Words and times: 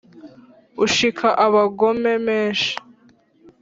ushika 0.83 1.27
abagome 1.45 2.13
menshi 2.27 2.71